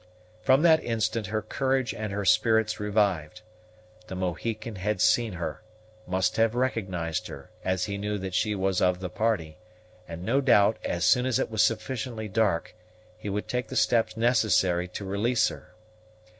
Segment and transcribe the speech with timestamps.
[0.41, 3.43] From that instant her courage and her spirits revived.
[4.07, 5.61] The Mohican had seen her;
[6.07, 9.59] must have recognized her, as he knew that she was of the party;
[10.07, 12.73] and no doubt, as soon as it was sufficiently dark,
[13.15, 15.75] he would take the steps necessary to release her.